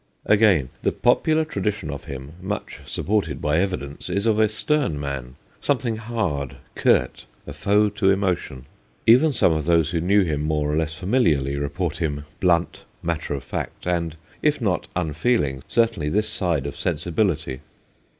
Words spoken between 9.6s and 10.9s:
those who knew him more or